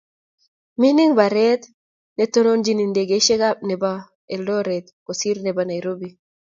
mining 0.79 1.11
mbaret 1.13 1.61
ne 2.15 2.25
tononchini 2.33 2.83
ndegesiek 2.87 3.57
nebo 3.67 3.91
Eldoret 4.35 4.85
kosir 5.05 5.37
nebo 5.45 5.61
Nairobi 5.69 6.09